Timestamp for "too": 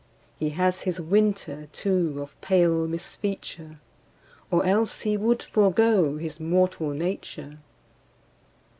1.71-2.23